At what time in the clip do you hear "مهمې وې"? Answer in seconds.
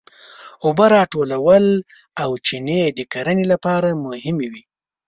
4.05-4.63